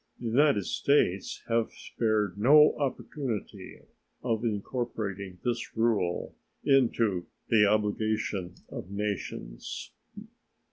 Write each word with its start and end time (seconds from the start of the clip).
The 0.17 0.25
United 0.29 0.65
States 0.65 1.43
have 1.47 1.69
spared 1.73 2.35
no 2.35 2.75
opportunity 2.79 3.81
of 4.23 4.43
incorporating 4.43 5.37
this 5.43 5.77
rule 5.77 6.35
into 6.63 7.27
the 7.49 7.67
obligation 7.67 8.55
of 8.71 8.89
nations. 8.89 9.91